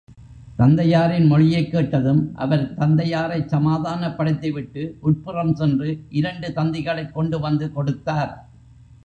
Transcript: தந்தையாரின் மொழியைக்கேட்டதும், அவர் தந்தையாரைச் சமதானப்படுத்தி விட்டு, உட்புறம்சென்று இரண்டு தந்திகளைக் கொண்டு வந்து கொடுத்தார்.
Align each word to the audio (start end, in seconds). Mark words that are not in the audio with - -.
தந்தையாரின் 0.57 1.31
மொழியைக்கேட்டதும், 1.31 2.31
அவர் 2.35 2.73
தந்தையாரைச் 2.77 3.47
சமதானப்படுத்தி 3.47 4.51
விட்டு, 4.51 4.97
உட்புறம்சென்று 5.03 5.89
இரண்டு 6.09 6.49
தந்திகளைக் 6.55 7.11
கொண்டு 7.11 7.39
வந்து 7.39 7.71
கொடுத்தார். 7.71 8.33